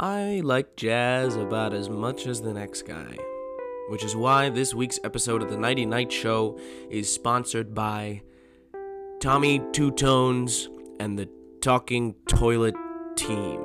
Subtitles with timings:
[0.00, 3.18] I like jazz about as much as the next guy,
[3.88, 6.56] which is why this week's episode of the Nighty Night Show
[6.88, 8.22] is sponsored by
[9.18, 10.68] Tommy Two Tones
[11.00, 11.28] and the
[11.60, 12.76] Talking Toilet
[13.16, 13.60] Team.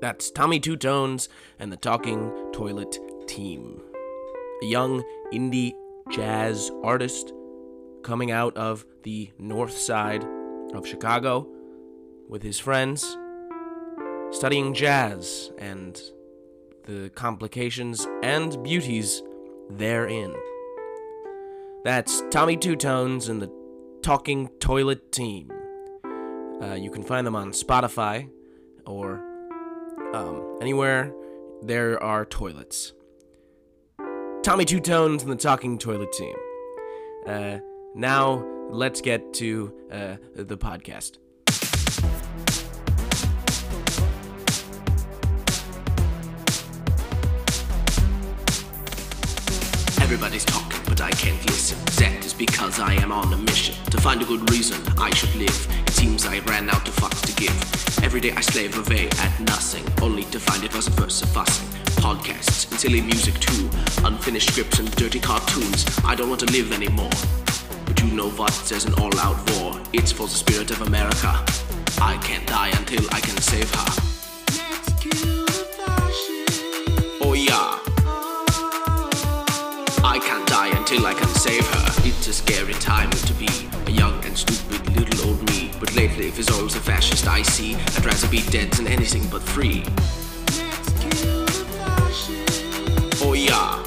[0.00, 1.28] That's Tommy Two Tones
[1.60, 2.98] and the Talking Toilet
[3.28, 3.80] Team.
[4.60, 5.74] A young indie
[6.10, 7.32] jazz artist
[8.02, 10.26] coming out of the north side
[10.74, 11.46] of Chicago
[12.28, 13.16] with his friends,
[14.34, 16.00] studying jazz and
[16.86, 19.22] the complications and beauties
[19.70, 20.34] therein.
[21.84, 23.50] That's Tommy Two Tones and the
[24.02, 25.50] Talking Toilet Team.
[26.60, 28.28] Uh, you can find them on Spotify
[28.86, 29.24] or
[30.12, 31.14] um, anywhere
[31.62, 32.92] there are toilets.
[34.42, 36.36] Tommy Two Tones and the Talking Toilet Team.
[37.26, 37.58] Uh,
[37.94, 41.18] now, let's get to uh, the podcast.
[50.14, 51.76] Everybody's talking, but I can't listen.
[51.96, 55.34] That is because I am on a mission to find a good reason I should
[55.34, 55.66] live.
[55.88, 57.50] It seems I ran out of fucks to give.
[58.04, 61.66] Every day I slave away at nothing, only to find it wasn't worth so fussing.
[62.00, 63.68] Podcasts and silly music too,
[64.04, 65.84] unfinished scripts and dirty cartoons.
[66.04, 67.10] I don't want to live anymore.
[67.84, 68.54] But you know what?
[68.68, 69.80] There's an all-out war.
[69.92, 71.44] It's for the spirit of America.
[72.00, 74.13] I can't die until I can save her.
[80.14, 81.86] I can't die until I can save her.
[82.04, 83.48] It's a scary time to be
[83.86, 85.72] a young and stupid little old me.
[85.80, 89.26] But lately, if his arms a fascist I see, I'd rather be dead than anything
[89.28, 89.82] but free.
[93.26, 93.82] Oh yeah.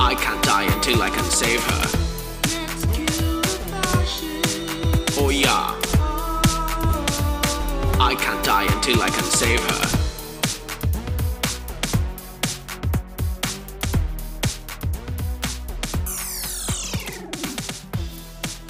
[0.00, 1.84] I can't die until I can save her.
[5.20, 5.78] Oh yeah.
[8.00, 9.99] I can't die until I can save her.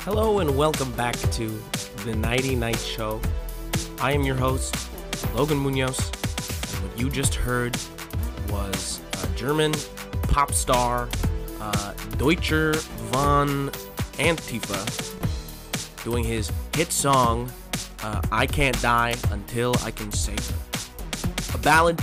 [0.05, 1.62] Hello and welcome back to
[2.06, 3.21] the Nighty Night Show.
[4.00, 4.75] I am your host,
[5.34, 7.77] Logan Munoz, and what you just heard
[8.49, 9.75] was a German
[10.22, 11.06] pop star,
[11.61, 12.72] uh, Deutscher
[13.12, 13.69] von
[14.16, 14.83] Antifa,
[16.03, 17.53] doing his hit song,
[18.03, 21.56] uh, I Can't Die Until I Can Save Her.
[21.56, 22.03] A ballad,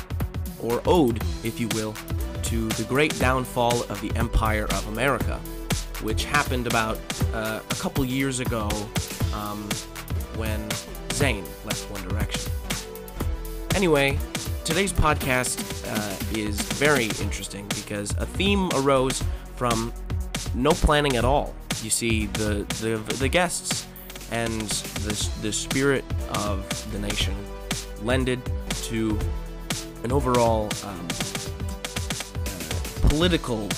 [0.62, 1.96] or ode, if you will,
[2.44, 5.42] to the great downfall of the Empire of America
[6.02, 6.98] which happened about
[7.34, 8.70] uh, a couple years ago
[9.34, 9.68] um,
[10.36, 10.60] when
[11.10, 12.52] Zayn left One Direction.
[13.76, 14.18] Anyway,
[14.64, 19.24] today's podcast uh, is very interesting because a theme arose
[19.56, 19.94] from
[20.56, 21.54] no planning at all.
[21.84, 23.88] You see, the the, the guests
[24.32, 27.34] and the, the spirit of the nation
[28.04, 28.42] lended
[28.84, 29.18] to
[30.04, 31.08] an overall um,
[32.46, 33.70] uh, political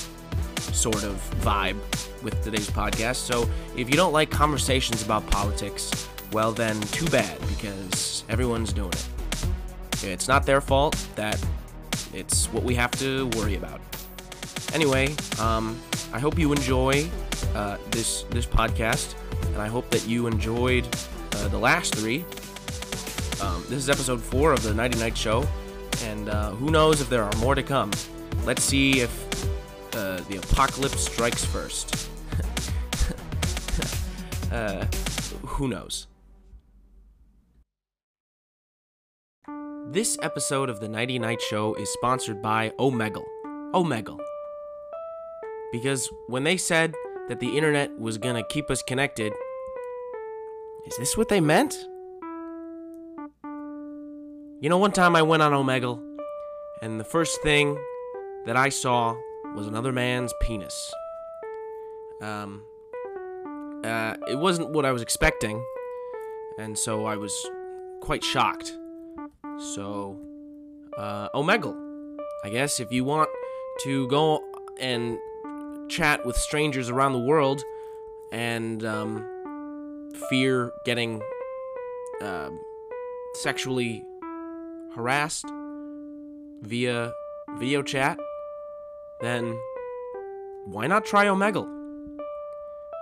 [0.72, 1.78] sort of vibe
[2.24, 3.18] with today's podcast.
[3.18, 8.94] So if you don't like conversations about politics, well, then too bad because everyone's doing
[8.94, 9.07] it.
[10.03, 11.44] It's not their fault that
[12.13, 13.81] it's what we have to worry about.
[14.74, 15.80] Anyway, um,
[16.13, 17.09] I hope you enjoy
[17.56, 19.16] uh, this this podcast,
[19.47, 20.86] and I hope that you enjoyed
[21.36, 22.24] uh, the last three.
[23.41, 25.47] Um, this is episode four of the Nighty Night Show,
[26.03, 27.91] and uh, who knows if there are more to come.
[28.46, 29.12] Let's see if
[29.96, 32.08] uh, the apocalypse strikes first.
[34.51, 34.85] Uh,
[35.45, 36.07] who knows?
[39.91, 43.25] This episode of the Nighty Night Show is sponsored by Omegle.
[43.73, 44.19] Omegle.
[45.71, 46.93] Because when they said
[47.27, 49.33] that the internet was gonna keep us connected,
[50.85, 51.75] is this what they meant?
[54.61, 56.03] You know, one time I went on Omegle,
[56.81, 57.77] and the first thing
[58.45, 59.15] that I saw
[59.55, 60.91] was another man's penis.
[62.21, 62.63] Um,
[63.84, 65.63] uh, it wasn't what I was expecting,
[66.57, 67.34] and so I was
[68.01, 68.77] quite shocked.
[69.74, 70.19] So,
[70.98, 71.75] uh, Omegle,
[72.44, 73.30] I guess if you want
[73.83, 74.44] to go
[74.80, 75.18] and
[75.89, 77.63] chat with strangers around the world
[78.31, 81.21] and um, fear getting
[82.21, 82.50] uh,
[83.36, 84.03] sexually
[84.95, 85.45] harassed
[86.62, 87.13] via
[87.57, 88.19] video chat,
[89.21, 89.57] then
[90.65, 91.78] why not try Omegle?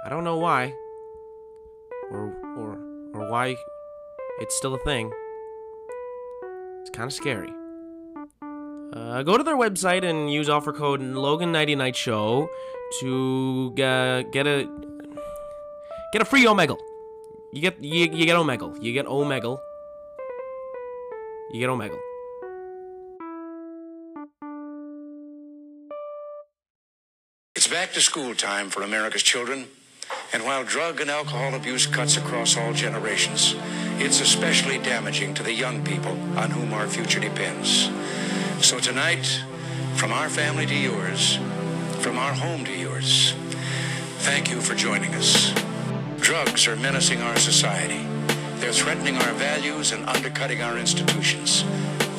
[0.07, 0.73] I don't know why,
[2.11, 2.79] or or
[3.13, 3.57] or why
[4.39, 5.11] it's still a thing.
[6.79, 7.51] It's kind of scary.
[8.93, 12.49] Uh, go to their website and use offer code Logan Nighty Night Show
[13.01, 14.69] to uh, get a
[16.13, 16.77] get a free Omegle.
[17.51, 18.81] You get you, you get Omegle.
[18.81, 19.59] You get Omegle.
[21.51, 21.99] you get Omegle.
[27.57, 29.67] It's back to school time for America's children.
[30.33, 33.55] And while drug and alcohol abuse cuts across all generations,
[33.99, 37.89] it's especially damaging to the young people on whom our future depends.
[38.61, 39.41] So tonight,
[39.95, 41.37] from our family to yours,
[41.99, 43.33] from our home to yours,
[44.19, 45.53] thank you for joining us.
[46.19, 48.05] Drugs are menacing our society.
[48.57, 51.63] They're threatening our values and undercutting our institutions.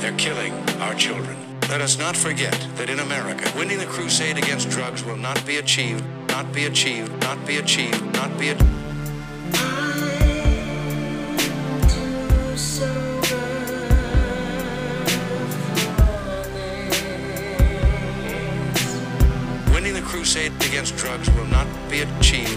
[0.01, 1.37] They're killing our children.
[1.69, 5.59] Let us not forget that in America, winning the crusade against drugs will not be
[5.59, 6.03] achieved,
[6.43, 8.71] not be achieved, not be achieved, not be achieved.
[19.73, 22.57] Winning the crusade against drugs will not be achieved.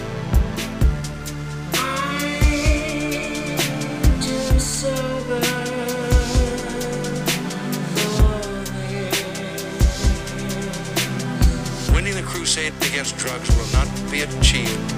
[11.92, 13.51] Winning the crusade against drugs
[13.82, 14.92] will not be achieved.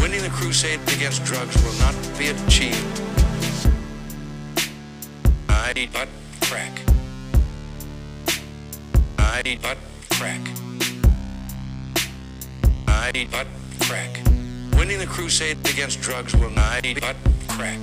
[0.00, 3.00] Winning the crusade against drugs will not be achieved.
[5.48, 6.08] I eat butt
[6.42, 6.72] crack.
[9.18, 9.78] I eat butt
[10.10, 10.40] crack.
[12.88, 13.46] I eat butt
[13.80, 14.31] crack.
[14.82, 17.14] Winning the crusade against drugs will not eat butt
[17.46, 17.78] crack.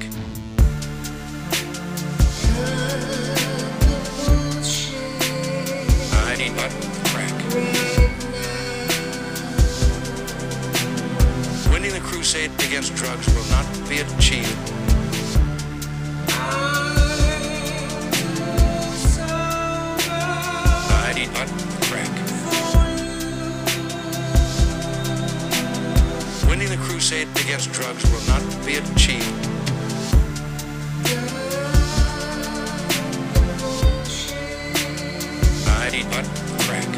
[6.12, 6.74] I butt
[7.06, 7.36] crack.
[11.72, 14.58] Winning the crusade against drugs will not be achieved.
[20.92, 21.48] I eat butt
[21.84, 22.29] crack.
[26.82, 29.48] Crusade against drugs will not be achieved.
[35.68, 36.26] I eat butt
[36.66, 36.90] crack.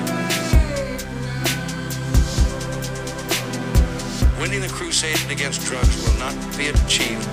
[4.40, 7.28] Winning the crusade against drugs will not be achieved.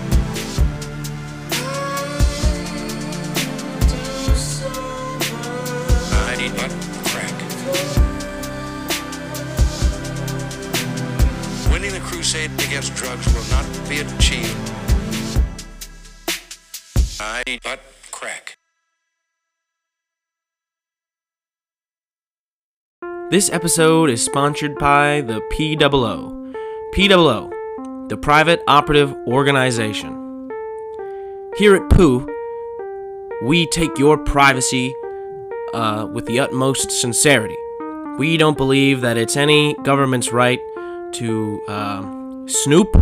[6.12, 6.72] I eat butt
[7.04, 8.07] crack.
[11.98, 14.56] The crusade against drugs will not be achieved.
[17.20, 17.80] I butt
[18.12, 18.56] crack.
[23.30, 26.52] This episode is sponsored by the POO.
[26.94, 30.50] POO, the Private Operative Organization.
[31.56, 32.28] Here at POO,
[33.42, 34.94] we take your privacy
[35.74, 37.56] uh, with the utmost sincerity.
[38.18, 40.60] We don't believe that it's any government's right
[41.14, 42.02] to uh,
[42.46, 42.94] snoop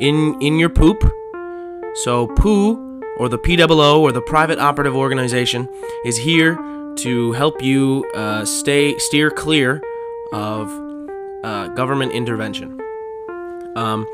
[0.00, 1.02] in in your poop.
[2.02, 5.68] So POO, or the POO, or the Private Operative Organization,
[6.04, 6.56] is here
[6.96, 9.82] to help you uh, stay steer clear
[10.32, 10.70] of
[11.42, 12.80] uh, government intervention.
[13.76, 14.06] Um,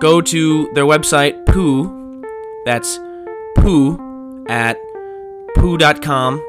[0.00, 2.22] go to their website poo.
[2.64, 2.98] That's
[3.56, 3.98] poo
[4.48, 4.78] at
[5.56, 6.42] poo.com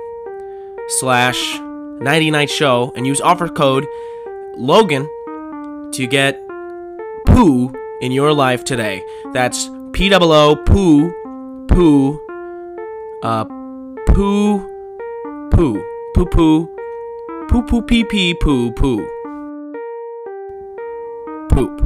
[0.87, 1.59] slash
[1.99, 3.85] Nighty Night show and use offer code
[4.57, 5.09] Logan
[5.93, 6.44] to get
[7.25, 9.03] poo in your life today.
[9.33, 11.11] That's P O O poo
[11.67, 12.19] poo
[13.23, 13.45] uh
[14.07, 14.59] poo
[15.51, 16.67] poo poo poo
[17.49, 19.07] poo poo pee pee poo poo
[21.49, 21.81] poop.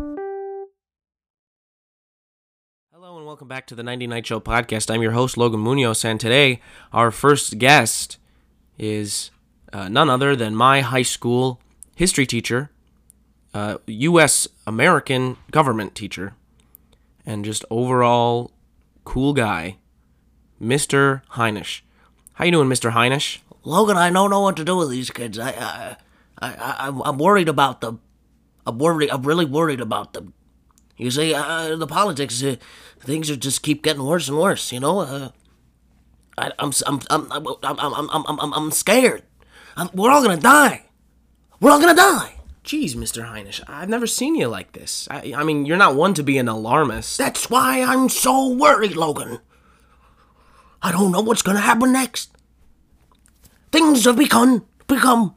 [2.92, 4.94] Hello and welcome back to the Nighty Night Show podcast.
[4.94, 8.18] I'm your host Logan Munoz, and today our first guest
[8.78, 9.32] is
[9.72, 11.62] uh, none other than my high school
[11.96, 12.72] history teacher,
[13.54, 14.48] uh, U.S.
[14.68, 16.34] American government teacher,
[17.26, 18.52] and just overall
[19.04, 19.78] cool guy,
[20.62, 21.22] Mr.
[21.34, 21.82] Heinisch.
[22.34, 22.92] How you doing, Mr.
[22.92, 23.40] Heinisch?
[23.64, 25.38] Logan, I don't know what to do with these kids.
[25.38, 25.96] I, I,
[26.42, 28.00] I, I I'm- I'm worried about them.
[28.66, 29.10] I'm worried.
[29.10, 30.34] I'm really worried about them.
[30.98, 32.56] You see, uh, the politics, uh,
[33.00, 34.72] things are just keep getting worse and worse.
[34.72, 35.30] You know, uh,
[36.38, 39.24] I, I'm, I'm, I'm, I'm, I'm, I'm, I'm, I'm scared.
[39.76, 40.86] I'm, we're all gonna die.
[41.60, 42.36] We're all gonna die.
[42.64, 43.26] Jeez, Mr.
[43.32, 45.08] Heinisch, I've never seen you like this.
[45.10, 47.18] I, I mean, you're not one to be an alarmist.
[47.18, 49.40] That's why I'm so worried, Logan.
[50.82, 52.32] I don't know what's gonna happen next.
[53.72, 55.36] Things have become become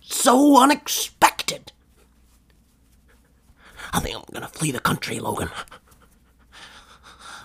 [0.00, 1.72] so unexpected.
[3.92, 5.50] I think I'm gonna flee the country, Logan.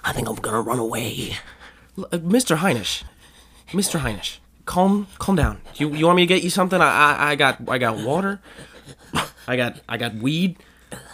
[0.03, 1.37] I think I'm gonna run away.
[1.97, 2.57] L- uh, Mr.
[2.57, 3.03] Heinisch,
[3.69, 3.99] Mr.
[4.01, 5.61] Heinisch, calm calm down.
[5.75, 6.81] You you want me to get you something?
[6.81, 8.41] I I, I got I got water.
[9.47, 10.57] I got I got weed.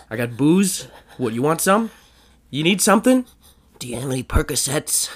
[0.10, 0.88] I got booze.
[1.18, 1.92] What you want some?
[2.50, 3.26] You need something?
[3.80, 5.10] Do you have any Percocets?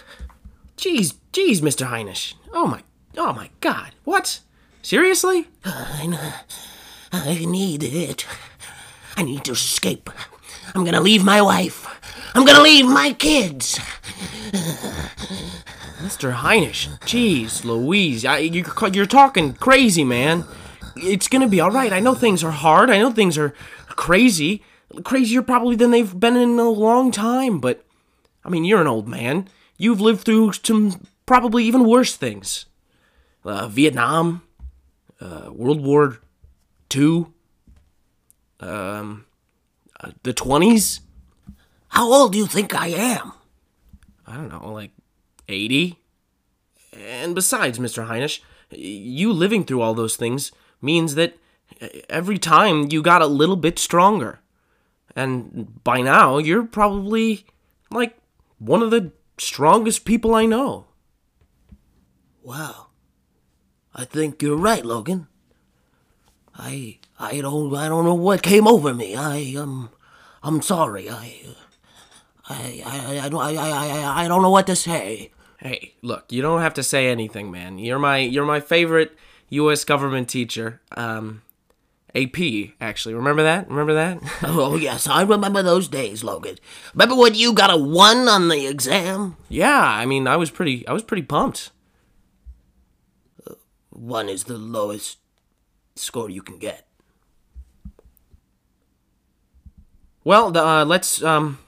[0.77, 1.88] Jeez, jeez, Mr.
[1.88, 2.33] Heinisch.
[2.53, 2.83] Oh my
[3.17, 3.91] oh my god.
[4.03, 4.39] What?
[4.81, 5.48] Seriously?
[5.65, 6.39] I.
[7.12, 8.25] I need it.
[9.15, 10.10] I need to escape.
[10.74, 11.88] I'm gonna leave my wife.
[12.33, 13.79] I'm gonna leave my kids.
[16.03, 16.33] Mr.
[16.33, 20.43] Heinisch, jeez, Louise, I, you're, you're talking crazy, man.
[20.95, 21.91] It's gonna be all right.
[21.91, 22.89] I know things are hard.
[22.89, 23.53] I know things are
[23.88, 24.63] crazy,
[25.03, 27.59] crazier probably than they've been in a long time.
[27.59, 27.85] But
[28.43, 29.47] I mean, you're an old man.
[29.77, 32.65] You've lived through some probably even worse things.
[33.43, 34.41] Uh, Vietnam,
[35.19, 36.19] uh, World War
[36.95, 37.25] II,
[38.59, 39.25] um,
[40.00, 41.01] uh, the twenties.
[41.89, 43.33] How old do you think I am?
[44.25, 44.91] I don't know, like
[45.47, 46.00] 80?
[46.91, 48.07] And besides, Mr.
[48.07, 48.39] Heinisch,
[48.71, 50.51] you living through all those things
[50.83, 51.37] means that
[52.09, 54.39] every time you got a little bit stronger.
[55.15, 57.45] And by now, you're probably
[57.91, 58.17] like
[58.59, 60.85] one of the strongest people I know.
[62.41, 62.87] Wow.
[63.95, 65.27] I think you're right, Logan.
[66.55, 69.15] I I don't I don't know what came over me.
[69.15, 69.89] I um
[70.41, 71.09] I'm sorry.
[71.09, 71.41] I
[72.49, 75.31] I I I don't I I I, I don't know what to say.
[75.57, 77.77] Hey, look, you don't have to say anything, man.
[77.77, 79.15] You're my you're my favorite
[79.50, 79.83] U.S.
[79.83, 80.81] government teacher.
[80.95, 81.41] Um,
[82.15, 83.15] AP actually.
[83.15, 83.67] Remember that?
[83.69, 84.19] Remember that?
[84.43, 86.57] Oh yes, I remember those days, Logan.
[86.93, 89.35] Remember when you got a one on the exam?
[89.50, 91.71] yeah, I mean, I was pretty I was pretty pumped.
[93.89, 95.17] One is the lowest
[95.95, 96.88] score you can get.
[100.23, 101.59] Well, uh, let's um,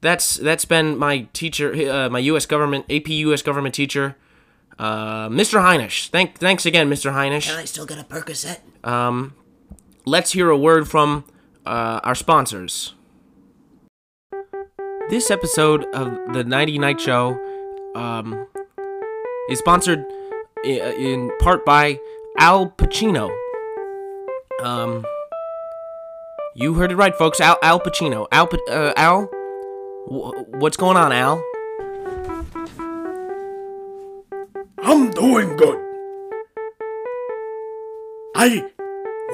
[0.00, 2.46] that's that's been my teacher, uh, my U.S.
[2.46, 3.42] government AP U.S.
[3.42, 4.16] government teacher,
[4.78, 5.60] uh, Mr.
[5.60, 6.08] Heinisch.
[6.10, 7.12] Thank thanks again, Mr.
[7.12, 7.46] Heinisch.
[7.48, 8.58] Can I still get a Percocet?
[10.04, 11.24] let's hear a word from
[11.64, 12.94] uh, our sponsors.
[15.08, 17.38] This episode of the Nighty Night Show
[17.94, 18.46] um,
[19.50, 20.04] is sponsored
[20.64, 21.98] in part by
[22.38, 23.30] Al Pacino.
[24.62, 25.04] Um,
[26.54, 27.40] you heard it right, folks.
[27.40, 28.26] Al Al Pacino.
[28.32, 29.26] Al uh, Al,
[30.06, 31.42] wh- what's going on, Al?
[34.88, 35.78] I'm doing good.
[38.36, 38.70] I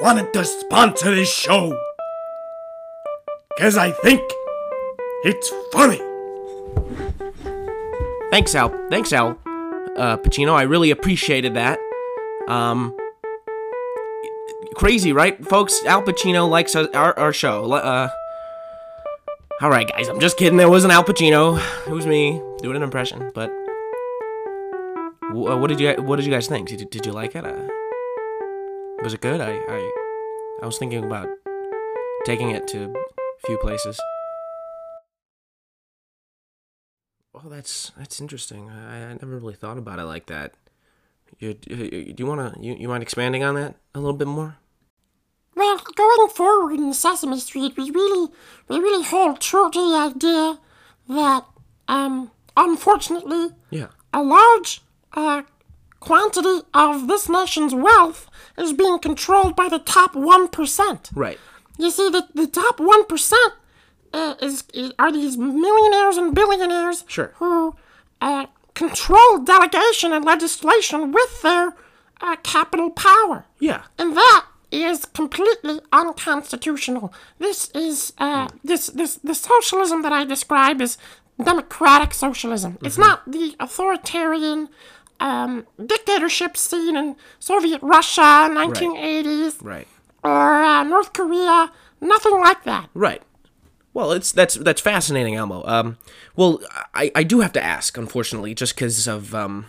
[0.01, 1.79] wanted to sponsor this show
[3.55, 4.23] because I think
[5.23, 6.01] it's funny.
[8.31, 8.69] Thanks, Al.
[8.89, 9.37] Thanks, Al.
[9.95, 11.77] Uh, Pacino, I really appreciated that.
[12.47, 12.97] Um,
[14.73, 15.85] crazy, right, folks?
[15.85, 17.71] Al Pacino likes our, our, show.
[17.71, 18.09] Uh,
[19.61, 20.59] all right, guys, I'm just kidding.
[20.59, 21.61] It wasn't Al Pacino.
[21.85, 23.31] It was me doing an impression.
[23.35, 23.51] But
[25.33, 26.67] uh, what did you What did you guys think?
[26.67, 27.45] Did you, did you like it?
[27.45, 27.67] Uh,
[29.03, 29.41] was it good?
[29.41, 29.91] I, I
[30.61, 31.27] I was thinking about
[32.25, 33.99] taking it to a few places.
[37.35, 38.69] Oh, that's that's interesting.
[38.69, 40.53] I, I never really thought about it like that.
[41.39, 44.57] You, you, do you wanna you, you mind expanding on that a little bit more?
[45.55, 48.31] Well, going forward in Sesame Street, we really,
[48.67, 50.59] we really hold true to the idea
[51.09, 51.45] that,
[51.87, 53.87] um, unfortunately, Yeah.
[54.11, 54.81] a large,
[55.13, 55.43] uh,
[55.99, 61.09] quantity of this nation's wealth is being controlled by the top 1%.
[61.15, 61.39] Right.
[61.77, 63.33] You see, the, the top 1%
[64.13, 67.31] uh, is, is, are these millionaires and billionaires Sure.
[67.37, 67.75] who
[68.21, 71.75] uh, control delegation and legislation with their
[72.21, 73.45] uh, capital power.
[73.59, 73.83] Yeah.
[73.97, 77.13] And that is completely unconstitutional.
[77.39, 80.97] This is uh, this this the socialism that I describe is
[81.43, 82.77] democratic socialism.
[82.81, 84.69] It's not the authoritarian
[85.23, 89.87] um, dictatorship seen in Soviet Russia, 1980s, Right.
[90.23, 91.71] or uh, North Korea.
[92.01, 92.89] Nothing like that.
[92.93, 93.21] Right.
[93.93, 95.63] Well, it's that's that's fascinating, Elmo.
[95.65, 95.97] Um,
[96.35, 96.59] well,
[96.93, 99.67] I I do have to ask, unfortunately, just because of um,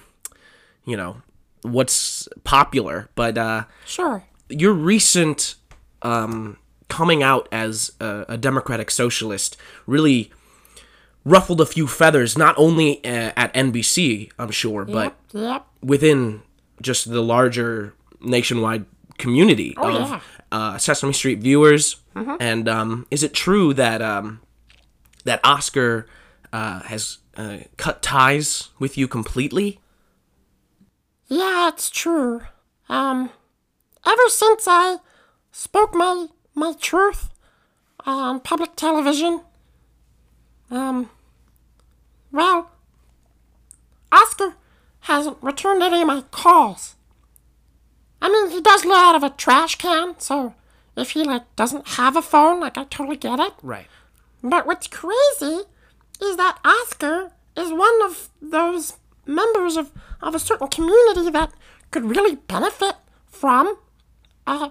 [0.84, 1.22] you know,
[1.62, 4.24] what's popular, but uh, Sure.
[4.48, 5.54] your recent
[6.02, 6.56] um
[6.88, 9.56] coming out as a, a democratic socialist
[9.86, 10.30] really
[11.24, 15.66] ruffled a few feathers, not only uh, at NBC, I'm sure, but Yep.
[15.82, 16.42] within
[16.82, 18.84] just the larger nationwide
[19.18, 20.20] community Oh, of yeah.
[20.52, 21.96] uh, Sesame Street viewers.
[22.14, 24.40] And um, is it true that um,
[25.24, 26.06] that Oscar
[26.52, 29.80] uh, has uh, cut ties with you completely?
[31.26, 32.42] Yeah, it's true.
[32.88, 33.30] Um,
[34.06, 34.98] ever since I
[35.50, 37.30] spoke my my truth
[38.06, 39.40] on public television,
[40.70, 41.10] um,
[42.34, 42.72] well,
[44.10, 44.56] Oscar
[45.00, 46.96] hasn't returned any of my calls.
[48.20, 50.54] I mean, he does live out of a trash can, so
[50.96, 53.52] if he like doesn't have a phone, like I totally get it.
[53.62, 53.86] Right.
[54.42, 55.62] But what's crazy
[56.20, 58.94] is that Oscar is one of those
[59.26, 61.52] members of, of a certain community that
[61.90, 63.76] could really benefit from
[64.46, 64.70] uh,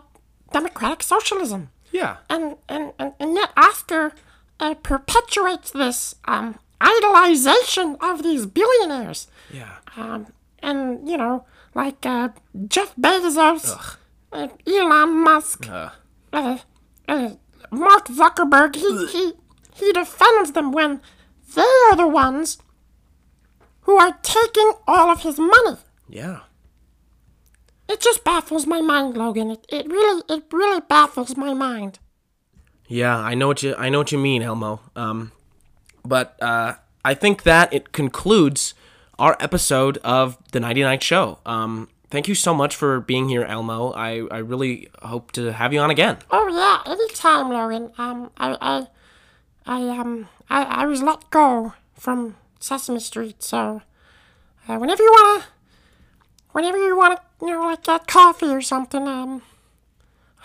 [0.51, 1.70] democratic socialism.
[1.91, 2.17] Yeah.
[2.29, 4.13] And, and, and, and yet Oscar
[4.60, 9.28] uh, perpetuates this um, idolization of these billionaires.
[9.52, 9.78] Yeah.
[9.96, 10.28] Um,
[10.60, 12.30] and, you know, like uh,
[12.68, 13.98] Jeff Bezos,
[14.32, 15.90] uh, Elon Musk, uh,
[16.34, 16.58] uh,
[17.72, 19.34] Mark Zuckerberg, he, he,
[19.74, 21.02] he defends them when
[21.56, 22.58] they are the ones
[23.82, 25.78] who are taking all of his money.
[26.10, 26.42] Yeah.
[27.90, 29.52] It just baffles my mind, Logan.
[29.52, 32.00] It, it really, it really baffles my mind.
[32.88, 34.80] Yeah, I know what you I know what you mean, Elmo.
[34.96, 35.32] Um,
[36.06, 38.74] but uh, I think that it concludes
[39.20, 41.40] our episode of the Nighty Night Show.
[41.46, 43.92] Um, thank you so much for being here, Elmo.
[43.94, 46.18] I, I really hope to have you on again.
[46.32, 47.92] Oh yeah, anytime, Logan.
[47.98, 48.88] Um, I, I,
[49.66, 53.82] I, um, I, I was let go from Sesame Street, so
[54.68, 55.46] uh, whenever you wanna,
[56.52, 59.42] whenever you wanna, you know, like get coffee or something, um,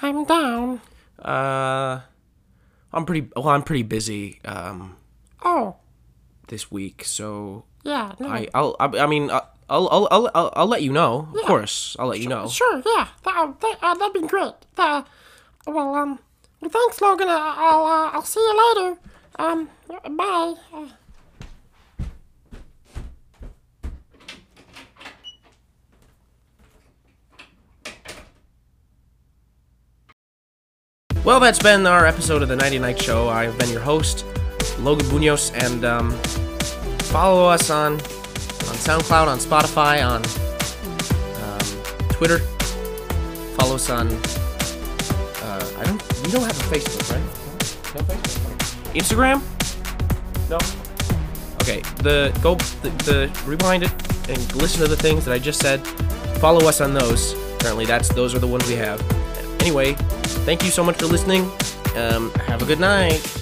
[0.03, 0.81] I'm down.
[1.19, 2.01] Uh,
[2.93, 3.49] I'm pretty well.
[3.49, 4.97] I'm pretty busy um,
[5.45, 5.77] Oh,
[6.49, 10.53] this week, so yeah, no, I I'll I, I mean uh, I'll, I'll I'll I'll
[10.57, 11.29] I'll let you know.
[11.35, 11.41] Yeah.
[11.43, 12.49] Of course, I'll let you know.
[12.49, 14.55] sure, yeah, that, that uh, that'd be great.
[14.77, 15.07] That,
[15.67, 16.19] well, um,
[16.61, 17.29] well, thanks, Logan.
[17.31, 19.01] I'll, uh, I'll see you later.
[19.39, 19.69] Um,
[20.17, 20.55] bye.
[20.75, 20.87] Uh,
[31.25, 33.29] Well, that's been our episode of the Nighty Night Show.
[33.29, 34.25] I've been your host,
[34.81, 36.11] Logan Munoz, and um,
[37.11, 40.23] follow us on on SoundCloud, on Spotify, on
[41.43, 42.39] um, Twitter.
[43.57, 44.09] Follow us on.
[45.43, 46.03] Uh, I don't.
[46.25, 47.95] We don't have a Facebook, right?
[47.95, 48.49] No Facebook.
[48.95, 49.43] Instagram?
[50.49, 50.59] No.
[51.63, 51.81] Okay.
[52.03, 53.93] The go the, the rewind it
[54.29, 55.87] and listen to the things that I just said.
[56.39, 57.35] Follow us on those.
[57.55, 59.01] Apparently, that's those are the ones we have.
[59.61, 59.95] Anyway,
[60.45, 61.51] thank you so much for listening.
[61.97, 63.38] Um, have a good night.